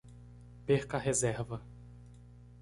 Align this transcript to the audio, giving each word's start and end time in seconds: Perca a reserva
Perca 0.65 0.97
a 0.97 0.99
reserva 0.99 1.61